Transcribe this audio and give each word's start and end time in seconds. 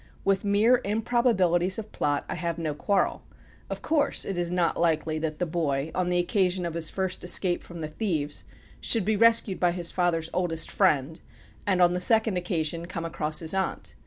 With 0.25 0.43
mere 0.43 0.81
improbabilities 0.83 1.77
of 1.77 1.91
plot, 1.91 2.25
I 2.27 2.33
have 2.33 2.57
no 2.57 2.73
quarrel. 2.73 3.21
Of 3.69 3.83
course 3.83 4.25
it 4.25 4.35
is 4.35 4.49
not 4.49 4.79
likely 4.79 5.19
that 5.19 5.37
the 5.37 5.45
boy, 5.45 5.91
on 5.93 6.09
the 6.09 6.17
occasion 6.17 6.65
of 6.65 6.73
his 6.73 6.89
first 6.89 7.23
escape 7.23 7.61
from 7.61 7.81
the 7.81 7.87
thieves, 7.87 8.43
should 8.79 9.05
be 9.05 9.15
rescued 9.15 9.59
by 9.59 9.73
his 9.73 9.91
father's 9.91 10.31
oldest 10.33 10.71
friend, 10.71 11.21
and, 11.67 11.83
on 11.83 11.93
the 11.93 11.99
second 11.99 12.35
occasion, 12.35 12.87
come 12.87 13.05
across 13.05 13.41
his 13.41 13.53
aunt. 13.53 13.93